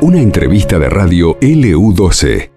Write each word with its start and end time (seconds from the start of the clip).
Una 0.00 0.18
entrevista 0.18 0.78
de 0.78 0.88
radio 0.90 1.38
LU12. 1.40 2.50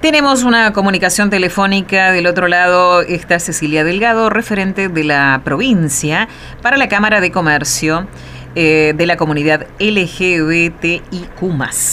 Tenemos 0.00 0.44
una 0.44 0.72
comunicación 0.72 1.28
telefónica 1.28 2.12
del 2.12 2.28
otro 2.28 2.46
lado, 2.46 3.02
está 3.02 3.40
Cecilia 3.40 3.82
Delgado, 3.82 4.30
referente 4.30 4.88
de 4.88 5.02
la 5.02 5.40
provincia 5.42 6.28
para 6.62 6.76
la 6.76 6.88
Cámara 6.88 7.20
de 7.20 7.32
Comercio 7.32 8.06
eh, 8.54 8.94
de 8.96 9.06
la 9.06 9.16
comunidad 9.16 9.66
LGBTIQ. 9.80 11.42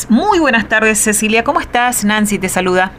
Muy 0.10 0.40
buenas 0.40 0.68
tardes, 0.68 1.00
Cecilia. 1.00 1.44
¿Cómo 1.44 1.60
estás? 1.60 2.06
Nancy 2.06 2.38
te 2.38 2.48
saluda. 2.48 2.92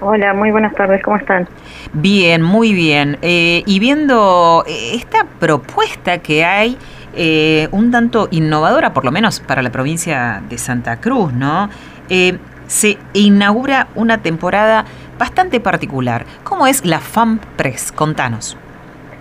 Hola, 0.00 0.34
muy 0.34 0.50
buenas 0.50 0.74
tardes. 0.74 1.02
¿Cómo 1.02 1.16
están? 1.16 1.48
Bien, 1.92 2.42
muy 2.42 2.74
bien. 2.74 3.18
Eh, 3.22 3.62
y 3.66 3.78
viendo 3.78 4.64
esta 4.66 5.24
propuesta 5.38 6.18
que 6.18 6.44
hay 6.44 6.76
eh, 7.14 7.68
un 7.72 7.90
tanto 7.90 8.28
innovadora, 8.30 8.92
por 8.92 9.04
lo 9.04 9.12
menos 9.12 9.40
para 9.40 9.62
la 9.62 9.70
provincia 9.70 10.42
de 10.48 10.58
Santa 10.58 11.00
Cruz, 11.00 11.32
¿no? 11.32 11.68
Eh, 12.08 12.38
se 12.66 12.96
inaugura 13.12 13.88
una 13.94 14.18
temporada 14.18 14.84
bastante 15.18 15.60
particular. 15.60 16.24
¿Cómo 16.42 16.66
es 16.66 16.86
la 16.86 17.00
FAM 17.00 17.38
Press? 17.56 17.92
Contanos. 17.92 18.56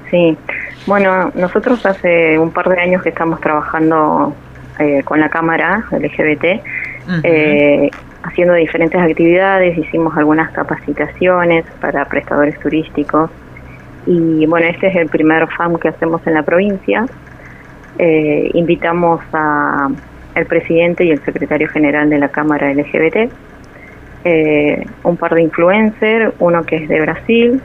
Sí, 0.09 0.37
bueno, 0.87 1.31
nosotros 1.35 1.85
hace 1.85 2.39
un 2.39 2.51
par 2.51 2.69
de 2.69 2.79
años 2.79 3.03
que 3.03 3.09
estamos 3.09 3.41
trabajando 3.41 4.33
eh, 4.79 5.01
con 5.03 5.19
la 5.19 5.29
Cámara 5.29 5.85
LGBT, 5.91 6.61
haciendo 8.23 8.53
diferentes 8.53 9.01
actividades, 9.01 9.77
hicimos 9.77 10.15
algunas 10.15 10.51
capacitaciones 10.51 11.65
para 11.81 12.05
prestadores 12.05 12.59
turísticos 12.59 13.29
y 14.05 14.45
bueno, 14.45 14.67
este 14.67 14.87
es 14.87 14.95
el 14.95 15.09
primer 15.09 15.47
FAM 15.47 15.77
que 15.77 15.89
hacemos 15.89 16.25
en 16.25 16.35
la 16.35 16.43
provincia 16.43 17.05
eh, 17.97 18.49
invitamos 18.53 19.21
a 19.33 19.89
el 20.35 20.45
presidente 20.45 21.05
y 21.05 21.11
el 21.11 21.23
secretario 21.23 21.67
general 21.67 22.09
de 22.09 22.19
la 22.19 22.29
Cámara 22.29 22.73
LGBT, 22.73 23.31
eh, 24.23 24.85
un 25.03 25.17
par 25.17 25.33
de 25.35 25.41
influencers, 25.41 26.33
uno 26.39 26.63
que 26.63 26.77
es 26.77 26.89
de 26.89 27.01
Brasil 27.01 27.61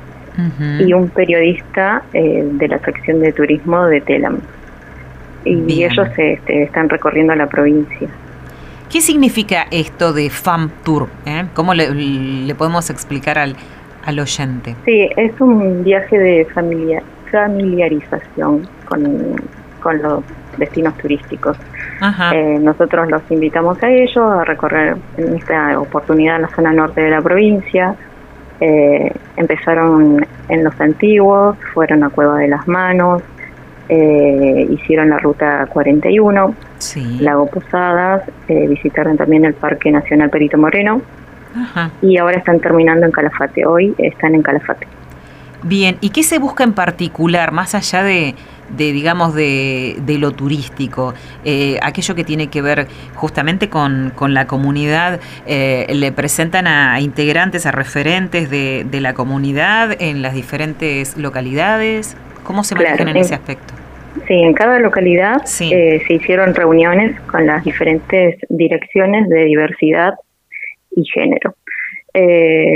y 0.78 0.92
un 0.92 1.08
periodista 1.08 2.02
eh, 2.12 2.42
de 2.44 2.69
la 2.69 2.78
sección 2.80 3.20
de 3.20 3.32
turismo 3.32 3.86
de 3.86 4.02
Telam. 4.02 4.38
Y 5.47 5.84
ellos 5.84 6.08
este, 6.16 6.64
están 6.64 6.88
recorriendo 6.88 7.34
la 7.34 7.47
provincia. 7.47 8.08
¿Qué 8.91 9.00
significa 9.00 9.66
esto 9.70 10.12
de 10.12 10.28
FAM 10.28 10.70
Tour? 10.84 11.08
Eh? 11.24 11.44
¿Cómo 11.54 11.72
le, 11.72 12.54
podemos 12.54 12.91
explicar 12.91 13.38
al, 13.38 13.56
al 14.04 14.19
oyente? 14.19 14.77
Sí, 14.84 15.08
es 15.16 15.41
un 15.41 15.84
viaje 15.84 16.19
de 16.19 16.44
familia, 16.47 17.02
familiarización 17.30 18.69
con 18.86 19.36
con 19.86 20.02
los 20.02 20.24
destinos 20.58 20.98
turísticos. 20.98 21.56
Eh, 22.32 22.58
nosotros 22.60 23.08
los 23.08 23.22
invitamos 23.30 23.80
a 23.84 23.88
ellos 23.88 24.18
a 24.18 24.42
recorrer 24.42 24.96
en 25.16 25.36
esta 25.36 25.78
oportunidad 25.78 26.40
la 26.40 26.48
zona 26.48 26.72
norte 26.72 27.02
de 27.02 27.10
la 27.10 27.22
provincia. 27.22 27.94
Eh, 28.60 29.12
empezaron 29.36 30.26
en 30.48 30.64
los 30.64 30.80
antiguos, 30.80 31.56
fueron 31.72 32.02
a 32.02 32.08
Cueva 32.08 32.38
de 32.38 32.48
las 32.48 32.66
Manos, 32.66 33.22
eh, 33.88 34.66
hicieron 34.70 35.10
la 35.10 35.20
ruta 35.20 35.66
41, 35.66 36.54
Lago 37.20 37.46
Posadas, 37.46 38.22
visitaron 38.48 39.16
también 39.16 39.44
el 39.44 39.54
Parque 39.54 39.92
Nacional 39.92 40.30
Perito 40.30 40.58
Moreno 40.58 41.00
y 42.02 42.18
ahora 42.18 42.38
están 42.38 42.58
terminando 42.58 43.06
en 43.06 43.12
Calafate. 43.12 43.64
Hoy 43.64 43.94
están 43.98 44.34
en 44.34 44.42
Calafate. 44.42 44.88
Bien, 45.62 45.96
¿y 46.00 46.10
qué 46.10 46.24
se 46.24 46.38
busca 46.38 46.64
en 46.64 46.72
particular, 46.72 47.52
más 47.52 47.74
allá 47.74 48.02
de, 48.02 48.34
de 48.70 48.92
digamos, 48.92 49.34
de, 49.34 49.97
de 50.00 50.19
lo 50.19 50.33
turístico, 50.33 51.14
eh, 51.45 51.78
aquello 51.83 52.14
que 52.14 52.25
tiene 52.25 52.48
que 52.48 52.62
ver 52.62 52.86
justamente 53.14 53.69
con, 53.69 54.12
con 54.14 54.34
la 54.34 54.47
comunidad, 54.47 55.20
eh, 55.47 55.86
le 55.95 56.12
presentan 56.12 56.67
a, 56.67 57.00
integrantes, 57.00 57.67
a 57.67 57.72
referentes 57.72 58.50
de, 58.50 58.84
de, 58.89 59.00
la 59.00 59.14
comunidad 59.14 59.97
en 60.00 60.22
las 60.22 60.34
diferentes 60.34 61.16
localidades. 61.16 62.16
¿Cómo 62.44 62.65
se 62.65 62.75
manejan 62.75 63.09
en, 63.09 63.16
ese 63.16 63.34
aspecto? 63.34 63.75
Sí, 64.26 64.34
en 64.34 64.55
cada 64.55 64.78
localidad 64.78 65.43
eh, 65.60 66.03
se 66.06 66.15
hicieron 66.15 66.55
reuniones 66.55 67.21
con 67.22 67.47
las 67.47 67.65
diferentes 67.65 68.37
direcciones 68.49 69.28
de 69.28 69.44
diversidad 69.44 70.15
y 70.91 71.05
género, 71.05 71.55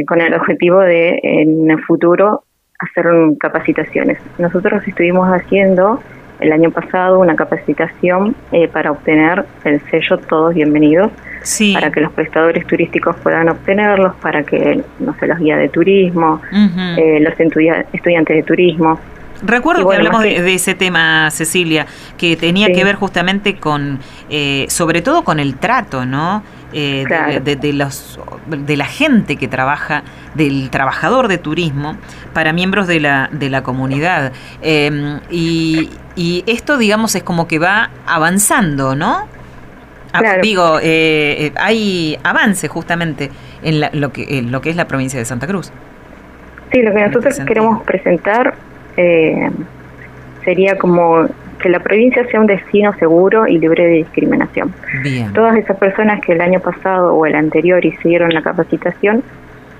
con 0.07 0.21
el 0.21 0.35
objetivo 0.35 0.81
de 0.81 1.19
en 1.23 1.71
el 1.71 1.81
futuro 1.85 2.45
hacer 2.81 3.07
capacitaciones. 3.39 4.19
Nosotros 4.39 4.83
estuvimos 4.87 5.29
haciendo 5.29 6.03
el 6.41 6.53
año 6.53 6.71
pasado 6.71 7.21
una 7.21 7.37
capacitación 7.37 8.35
eh, 8.53 8.67
para 8.69 8.93
obtener 8.93 9.45
el 9.65 9.81
sello 9.91 10.19
Todos 10.19 10.55
Bienvenidos, 10.55 11.11
para 11.75 11.91
que 11.91 12.01
los 12.01 12.13
prestadores 12.13 12.67
turísticos 12.67 13.17
puedan 13.17 13.49
obtenerlos, 13.51 14.15
para 14.17 14.43
que, 14.43 14.83
no 14.99 15.15
sé, 15.19 15.27
los 15.27 15.39
guías 15.39 15.59
de 15.59 15.69
turismo, 15.69 16.41
eh, 16.97 17.21
los 17.21 17.35
estudiantes 17.93 18.37
de 18.37 18.43
turismo. 18.43 18.99
Recuerdo 19.43 19.89
que 19.89 19.97
hablamos 19.97 20.23
de, 20.23 20.55
ese 20.55 20.75
tema, 20.75 21.31
Cecilia, 21.31 21.87
que 22.19 22.37
tenía 22.37 22.73
que 22.73 22.85
ver 22.85 22.97
justamente 22.97 23.57
con, 23.57 23.99
eh, 24.29 24.67
sobre 24.69 25.03
todo 25.03 25.25
con 25.25 25.41
el 25.41 25.57
trato, 25.57 26.05
¿no? 26.05 26.43
Eh, 26.73 27.05
de, 27.43 27.73
los, 27.73 28.21
de 28.47 28.77
la 28.77 28.85
gente 28.85 29.37
que 29.37 29.49
trabaja, 29.49 30.05
del 30.35 30.71
trabajador 30.71 31.27
de 31.27 31.39
turismo, 31.39 31.97
para 32.33 32.53
miembros 32.53 32.87
de 32.87 33.01
la, 33.01 33.29
de 33.33 33.51
la 33.51 33.63
comunidad. 33.63 34.33
Em, 34.63 35.19
y, 35.31 35.91
y, 36.15 36.45
esto, 36.47 36.79
digamos, 36.79 37.15
es 37.17 37.25
como 37.25 37.49
que 37.49 37.59
va 37.59 37.91
avanzando, 38.07 38.95
¿no? 38.95 39.27
Ah, 40.13 40.37
digo, 40.43 40.79
eh, 40.79 41.47
eh, 41.47 41.53
hay 41.57 42.19
avance 42.25 42.69
justamente 42.69 43.31
en 43.63 43.81
lo, 44.01 44.13
que, 44.13 44.43
lo 44.43 44.61
que 44.61 44.71
es 44.71 44.77
la 44.77 44.87
provincia 44.87 45.19
de 45.19 45.25
Santa 45.25 45.47
Cruz. 45.47 45.73
Sí, 46.73 46.83
lo 46.83 46.93
que 46.93 47.07
nosotros 47.07 47.41
queremos 47.47 47.83
presentar 47.83 48.55
sería 50.45 50.77
como 50.79 51.27
que 51.61 51.69
la 51.69 51.81
provincia 51.81 52.27
sea 52.31 52.41
un 52.41 52.47
destino 52.47 52.93
seguro 52.95 53.47
y 53.47 53.59
libre 53.59 53.85
de 53.85 53.93
discriminación. 53.97 54.73
Todas 55.35 55.57
esas 55.57 55.77
personas 55.77 56.21
que 56.23 56.33
el 56.33 56.41
año 56.41 56.61
pasado 56.61 57.15
o 57.15 57.27
el 57.27 57.35
anterior 57.35 57.85
hicieron 57.85 58.33
la 58.33 58.43
capacitación 58.43 59.23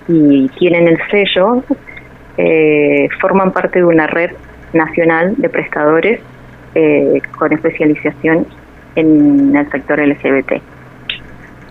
y 0.07 0.49
tienen 0.59 0.89
el 0.89 0.99
sello, 1.11 1.63
eh, 2.37 3.09
forman 3.21 3.53
parte 3.53 3.79
de 3.81 3.85
una 3.85 4.07
red 4.07 4.31
nacional 4.73 5.35
de 5.37 5.49
prestadores 5.49 6.21
eh, 6.75 7.21
con 7.37 7.53
especialización 7.53 8.47
en 8.97 9.57
el 9.57 9.71
sector 9.71 9.99
LGBT. 10.01 10.53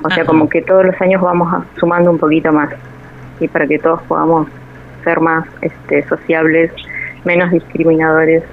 O 0.04 0.10
sea, 0.10 0.26
como 0.26 0.48
que 0.50 0.62
todos 0.62 0.86
los 0.86 1.00
años 1.02 1.22
vamos 1.22 1.64
sumando 1.78 2.12
un 2.12 2.18
poquito 2.18 2.52
más 2.52 2.70
y 3.40 3.48
para 3.48 3.68
que 3.68 3.80
todos 3.80 4.02
podamos 4.04 4.48
ser 5.04 5.20
más 5.20 5.46
este, 5.62 6.04
sociables, 6.08 6.72
menos 7.26 7.52
discriminadores. 7.52 8.44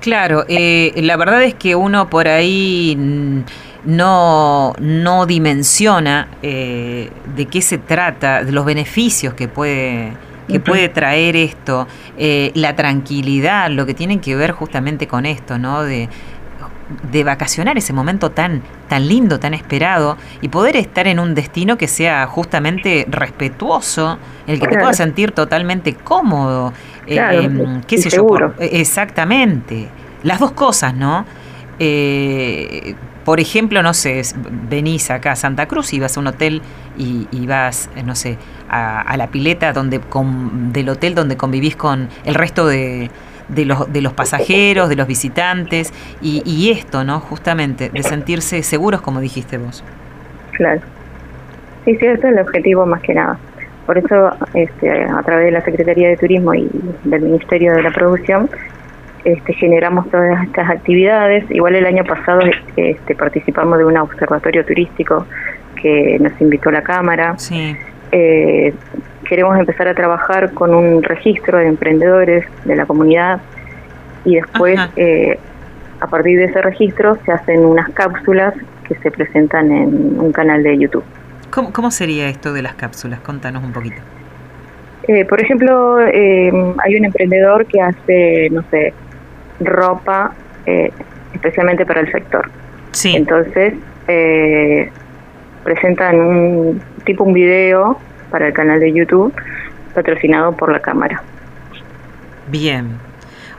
Claro, 0.00 0.44
eh, 0.48 0.92
la 0.96 1.16
verdad 1.16 1.42
es 1.42 1.54
que 1.54 1.74
uno 1.74 2.08
por 2.08 2.28
ahí 2.28 2.96
no, 3.84 4.72
no 4.78 5.26
dimensiona 5.26 6.28
eh, 6.42 7.10
de 7.34 7.46
qué 7.46 7.60
se 7.60 7.78
trata, 7.78 8.44
de 8.44 8.52
los 8.52 8.64
beneficios 8.64 9.34
que 9.34 9.48
puede 9.48 10.12
que 10.48 10.60
puede 10.60 10.88
traer 10.88 11.34
esto, 11.36 11.88
eh, 12.16 12.52
la 12.54 12.76
tranquilidad, 12.76 13.68
lo 13.70 13.84
que 13.84 13.94
tiene 13.94 14.20
que 14.20 14.36
ver 14.36 14.52
justamente 14.52 15.08
con 15.08 15.26
esto, 15.26 15.58
¿no? 15.58 15.82
De, 15.82 16.08
de 17.10 17.24
vacacionar 17.24 17.76
ese 17.78 17.92
momento 17.92 18.30
tan, 18.30 18.62
tan 18.88 19.08
lindo, 19.08 19.40
tan 19.40 19.54
esperado, 19.54 20.16
y 20.40 20.48
poder 20.48 20.76
estar 20.76 21.06
en 21.06 21.18
un 21.18 21.34
destino 21.34 21.76
que 21.76 21.88
sea 21.88 22.26
justamente 22.26 23.06
respetuoso, 23.08 24.18
el 24.46 24.60
que 24.60 24.68
te 24.68 24.78
pueda 24.78 24.92
sentir 24.92 25.32
totalmente 25.32 25.94
cómodo, 25.94 26.72
eh, 27.06 27.48
qué 27.86 27.98
sé 27.98 28.10
yo, 28.10 28.26
exactamente, 28.58 29.88
las 30.22 30.38
dos 30.40 30.52
cosas, 30.52 30.94
¿no? 30.94 31.24
Eh, 31.78 32.94
por 33.24 33.40
ejemplo, 33.40 33.82
no 33.82 33.92
sé, 33.92 34.22
venís 34.70 35.10
acá 35.10 35.32
a 35.32 35.36
Santa 35.36 35.66
Cruz 35.66 35.92
y 35.92 35.98
vas 35.98 36.16
a 36.16 36.20
un 36.20 36.28
hotel 36.28 36.62
y, 36.96 37.46
vas, 37.46 37.90
no 38.04 38.14
sé, 38.14 38.38
a, 38.70 39.16
la 39.16 39.26
pileta 39.32 39.72
donde 39.72 40.00
del 40.72 40.88
hotel 40.88 41.16
donde 41.16 41.36
convivís 41.36 41.74
con 41.74 42.08
el 42.24 42.36
resto 42.36 42.68
de, 42.68 43.10
de 43.48 43.64
los, 43.64 43.92
de 43.92 44.00
los 44.00 44.12
pasajeros, 44.12 44.88
de 44.88 44.96
los 44.96 45.06
visitantes, 45.06 45.92
y, 46.20 46.70
esto, 46.70 47.04
¿no? 47.04 47.20
Justamente, 47.20 47.90
de 47.90 48.02
sentirse 48.02 48.62
seguros, 48.62 49.00
como 49.00 49.20
dijiste 49.20 49.58
vos. 49.58 49.84
Claro. 50.52 50.80
Sí, 51.84 51.96
sí, 51.96 52.06
ese 52.06 52.14
es 52.14 52.24
el 52.24 52.38
objetivo 52.40 52.86
más 52.86 53.00
que 53.02 53.14
nada. 53.14 53.38
Por 53.86 53.98
eso, 53.98 54.30
este, 54.54 55.04
a 55.04 55.22
través 55.22 55.46
de 55.46 55.52
la 55.52 55.60
Secretaría 55.60 56.08
de 56.08 56.16
Turismo 56.16 56.54
y 56.54 56.68
del 57.04 57.22
Ministerio 57.22 57.72
de 57.74 57.82
la 57.82 57.92
Producción, 57.92 58.50
este, 59.24 59.54
generamos 59.54 60.10
todas 60.10 60.42
estas 60.44 60.68
actividades. 60.70 61.44
Igual 61.50 61.76
el 61.76 61.86
año 61.86 62.04
pasado 62.04 62.40
este, 62.76 63.14
participamos 63.14 63.78
de 63.78 63.84
un 63.84 63.96
observatorio 63.96 64.64
turístico 64.64 65.26
que 65.80 66.18
nos 66.20 66.40
invitó 66.40 66.70
la 66.70 66.82
Cámara. 66.82 67.34
Sí. 67.38 67.76
Eh, 68.12 68.72
queremos 69.28 69.58
empezar 69.58 69.88
a 69.88 69.94
trabajar 69.94 70.52
con 70.52 70.74
un 70.74 71.02
registro 71.02 71.58
de 71.58 71.66
emprendedores 71.66 72.44
de 72.64 72.76
la 72.76 72.86
comunidad 72.86 73.40
y 74.24 74.36
después 74.36 74.78
eh, 74.96 75.38
a 76.00 76.06
partir 76.06 76.38
de 76.38 76.44
ese 76.44 76.62
registro 76.62 77.18
se 77.24 77.32
hacen 77.32 77.64
unas 77.64 77.88
cápsulas 77.90 78.54
que 78.86 78.94
se 78.96 79.10
presentan 79.10 79.70
en 79.72 80.20
un 80.20 80.32
canal 80.32 80.62
de 80.62 80.78
YouTube. 80.78 81.04
¿Cómo, 81.50 81.72
cómo 81.72 81.90
sería 81.90 82.28
esto 82.28 82.52
de 82.52 82.62
las 82.62 82.74
cápsulas? 82.74 83.20
Contanos 83.20 83.64
un 83.64 83.72
poquito. 83.72 84.02
Eh, 85.08 85.24
por 85.24 85.40
ejemplo, 85.40 86.00
eh, 86.00 86.50
hay 86.84 86.96
un 86.96 87.04
emprendedor 87.04 87.66
que 87.66 87.80
hace, 87.80 88.48
no 88.50 88.62
sé, 88.70 88.92
ropa 89.60 90.34
eh, 90.66 90.90
especialmente 91.32 91.86
para 91.86 92.00
el 92.00 92.10
sector. 92.10 92.50
Sí. 92.90 93.14
Entonces, 93.14 93.74
presentan 95.62 96.20
un 96.20 96.82
tipo 97.04 97.24
un 97.24 97.32
video 97.32 97.98
para 98.30 98.48
el 98.48 98.52
canal 98.52 98.80
de 98.80 98.92
YouTube 98.92 99.34
patrocinado 99.94 100.52
por 100.52 100.72
la 100.72 100.80
cámara. 100.80 101.22
Bien. 102.48 102.98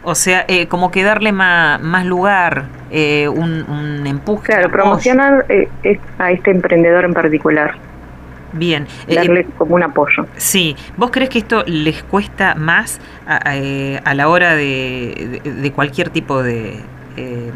O 0.03 0.15
sea, 0.15 0.45
como 0.69 0.91
que 0.91 1.03
darle 1.03 1.31
más, 1.33 1.81
más 1.81 2.05
lugar, 2.05 2.65
un, 2.89 3.65
un, 3.67 4.07
empuje. 4.07 4.45
Claro, 4.45 4.71
promocionar 4.71 5.45
a 6.19 6.31
este 6.31 6.51
emprendedor 6.51 7.03
en 7.03 7.13
particular. 7.13 7.75
Bien. 8.53 8.87
Eh, 9.07 9.15
Darle 9.15 9.45
como 9.57 9.75
un 9.75 9.83
apoyo. 9.83 10.25
Sí. 10.37 10.75
¿Vos 10.95 11.11
crees 11.11 11.29
que 11.29 11.39
esto 11.39 11.63
les 11.65 12.03
cuesta 12.03 12.55
más 12.55 12.99
a, 13.27 13.57
eh, 13.57 13.99
la 14.13 14.29
hora 14.29 14.55
de, 14.55 15.71
cualquier 15.75 16.09
tipo 16.09 16.43
de 16.43 16.79
eh, 17.17 17.51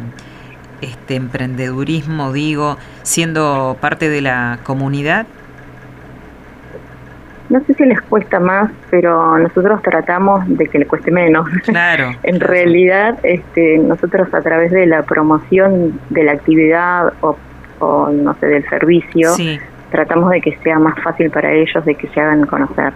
este 0.81 1.16
emprendedurismo, 1.16 2.34
digo, 2.34 2.78
siendo 3.04 3.78
parte 3.80 4.10
de 4.10 4.22
la 4.22 4.60
comunidad? 4.63 5.25
No 7.51 7.63
sé 7.65 7.74
si 7.75 7.86
les 7.86 8.01
cuesta 8.01 8.39
más, 8.39 8.71
pero 8.89 9.38
nosotros 9.38 9.81
tratamos 9.83 10.42
de 10.48 10.68
que 10.68 10.80
le 10.80 10.88
cueste 10.88 11.12
menos. 11.12 11.48
Claro. 11.65 12.12
en 12.24 12.39
realidad, 12.39 13.19
este, 13.24 13.77
nosotros 13.77 14.33
a 14.33 14.42
través 14.42 14.71
de 14.71 14.86
la 14.88 15.03
promoción 15.03 16.00
de 16.09 16.24
la 16.24 16.31
actividad 16.31 17.13
o, 17.21 17.38
o 17.80 18.09
no 18.09 18.33
sé, 18.39 18.48
del 18.48 18.68
servicio, 18.69 19.33
sí 19.36 19.59
tratamos 19.92 20.31
de 20.31 20.42
que 20.42 20.57
sea 20.63 20.80
más 20.80 20.95
fácil 21.03 21.30
para 21.30 21.51
ellos, 21.53 21.86
de 21.86 21.94
que 21.94 22.07
se 22.07 22.19
hagan 22.19 22.48
conocer. 22.48 22.94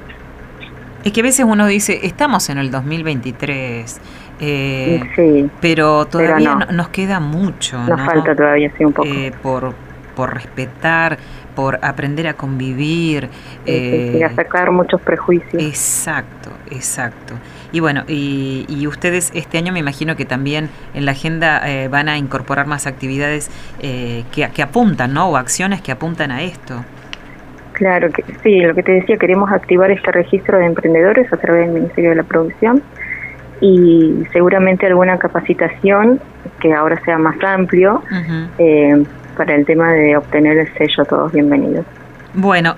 Es 1.04 1.12
que 1.12 1.20
a 1.20 1.24
veces 1.24 1.46
uno 1.48 1.68
dice, 1.68 2.00
estamos 2.04 2.50
en 2.50 2.58
el 2.58 2.72
2023, 2.72 4.02
eh, 4.40 5.02
sí, 5.16 5.50
pero 5.62 6.06
todavía 6.06 6.56
nos 6.56 6.90
queda 6.90 7.20
mucho. 7.20 7.78
Nos 7.84 8.02
falta 8.02 8.36
todavía, 8.36 8.72
sí, 8.76 8.86
un 8.86 8.94
poco. 8.94 9.08
Eh, 9.08 9.32
por, 9.44 9.76
por 10.16 10.34
respetar, 10.34 11.18
por 11.56 11.80
aprender 11.82 12.28
a 12.28 12.34
convivir. 12.34 13.30
Eh, 13.66 14.22
a 14.24 14.34
sacar 14.34 14.72
muchos 14.72 15.02
prejuicios. 15.02 15.62
Exacto, 15.62 16.52
exacto. 16.72 17.36
Y 17.72 17.80
bueno, 17.80 18.04
y, 18.08 18.88
ustedes 18.88 19.32
este 19.34 19.58
año 19.58 19.74
me 19.74 19.80
imagino 19.80 20.16
que 20.16 20.26
también 20.26 20.70
en 20.94 21.06
la 21.06 21.12
agenda 21.12 21.62
eh, 21.70 21.88
van 21.88 22.08
a 22.08 22.18
incorporar 22.18 22.68
más 22.68 22.88
actividades 22.88 23.50
eh, 23.82 24.24
que, 24.32 24.48
que 24.54 24.62
apuntan, 24.62 25.14
¿no? 25.14 25.30
O 25.30 25.38
acciones 25.38 25.82
que 25.82 25.92
apuntan 25.92 26.32
a 26.32 26.44
esto. 26.44 26.86
Claro, 27.74 28.10
que 28.12 28.24
sí, 28.42 28.62
lo 28.62 28.74
que 28.74 28.84
te 28.84 28.94
decía, 28.94 29.18
queremos 29.18 29.52
activar 29.52 29.92
este 29.92 30.10
registro 30.12 30.58
de 30.60 30.66
emprendedores 30.66 31.32
a 31.34 31.38
través 31.38 31.66
del 31.66 31.74
Ministerio 31.74 32.12
de 32.12 32.16
la 32.16 32.24
Producción 32.24 32.82
y 33.60 34.24
seguramente 34.32 34.86
alguna 34.86 35.18
capacitación 35.18 36.20
que 36.60 36.74
ahora 36.74 37.02
sea 37.04 37.18
más 37.18 37.36
amplio 37.44 38.02
eh, 38.58 39.04
para 39.36 39.56
el 39.56 39.66
tema 39.66 39.92
de 39.94 40.18
obtener 40.18 40.58
el 40.58 40.74
sello 40.78 41.06
Todos 41.06 41.32
Bienvenidos. 41.32 41.86
Bueno, 42.34 42.76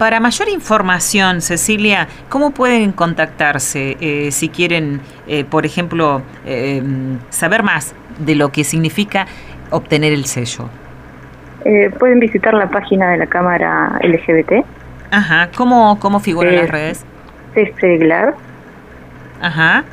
para 0.00 0.18
mayor 0.18 0.48
información, 0.48 1.42
Cecilia, 1.42 2.08
¿cómo 2.30 2.52
pueden 2.52 2.92
contactarse 2.92 3.98
eh, 4.00 4.30
si 4.32 4.48
quieren, 4.48 5.02
eh, 5.26 5.44
por 5.44 5.66
ejemplo, 5.66 6.22
eh, 6.46 6.82
saber 7.28 7.62
más 7.62 7.94
de 8.18 8.34
lo 8.34 8.50
que 8.50 8.64
significa 8.64 9.26
obtener 9.70 10.14
el 10.14 10.24
sello? 10.24 10.70
pueden 11.98 12.20
visitar 12.20 12.54
la 12.54 12.70
página 12.70 13.10
de 13.10 13.18
la 13.18 13.26
Cámara 13.26 14.00
LGBT. 14.02 14.64
Ajá, 15.10 15.50
¿cómo, 15.54 15.98
cómo 16.00 16.18
figuran 16.18 16.56
las 16.56 16.70
redes? 16.70 17.04
ccglar. 17.54 18.34
Ajá. 19.42 19.84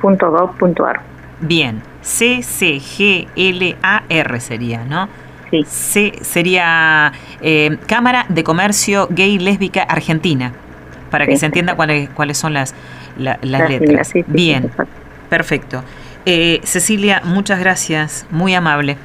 punto 0.00 0.30
.gov.ar. 0.30 1.00
Bien, 1.40 1.82
C-C-G-L-A-R 2.02 3.30
sería, 4.40 4.84
¿no? 4.84 5.08
Sí. 5.66 6.12
sería 6.22 7.12
eh, 7.42 7.76
Cámara 7.86 8.24
de 8.28 8.42
Comercio 8.42 9.06
Gay 9.10 9.38
Lésbica 9.38 9.82
Argentina, 9.82 10.52
para 11.10 11.26
que 11.26 11.36
se 11.36 11.44
entienda 11.46 11.76
cuáles, 11.76 12.08
cuáles 12.10 12.38
son 12.38 12.54
las, 12.54 12.74
las 13.18 13.38
letras. 13.42 14.12
Bien, 14.26 14.70
perfecto. 15.28 15.84
Eh, 16.24 16.60
Cecilia, 16.64 17.20
muchas 17.24 17.60
gracias, 17.60 18.26
muy 18.30 18.54
amable. 18.54 18.96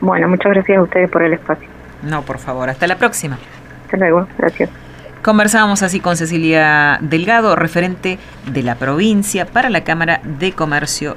Bueno, 0.00 0.26
muchas 0.28 0.52
gracias 0.52 0.78
a 0.78 0.82
ustedes 0.82 1.08
por 1.08 1.22
el 1.22 1.34
espacio. 1.34 1.68
No, 2.02 2.22
por 2.22 2.38
favor, 2.38 2.68
hasta 2.68 2.88
la 2.88 2.96
próxima. 2.96 3.38
Hasta 3.84 3.96
luego, 3.96 4.26
gracias. 4.38 4.70
Conversábamos 5.22 5.84
así 5.84 6.00
con 6.00 6.16
Cecilia 6.16 6.98
Delgado, 7.00 7.54
referente 7.54 8.18
de 8.50 8.62
la 8.64 8.74
provincia 8.74 9.46
para 9.46 9.70
la 9.70 9.84
Cámara 9.84 10.20
de 10.24 10.50
Comercio 10.50 11.16